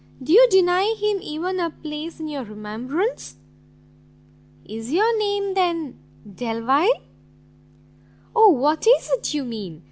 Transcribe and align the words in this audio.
do 0.23 0.33
you 0.33 0.47
deny 0.49 0.87
him 1.01 1.17
even 1.21 1.59
a 1.59 1.69
place 1.83 2.19
in 2.23 2.27
your 2.31 2.43
remembrance?" 2.51 3.27
"Is 4.77 4.91
your 4.97 5.11
name, 5.19 5.53
then, 5.59 5.85
Delvile?" 6.43 6.99
"O 8.43 8.49
what 8.67 8.87
is 8.97 9.11
it 9.17 9.35
you 9.35 9.43
mean? 9.57 9.77